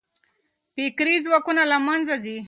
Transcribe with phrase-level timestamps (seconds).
[0.75, 2.37] فکري ځواکونه له منځه ځي.